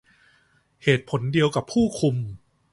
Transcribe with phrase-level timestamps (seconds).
[0.83, 2.15] เหตุผลเดียวกับผู้คุม